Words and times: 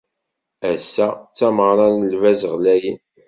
Ass-a 0.71 1.07
d 1.15 1.31
tameɣra 1.37 1.87
n 1.89 2.07
lbaz 2.13 2.41
ɣlayen. 2.53 2.99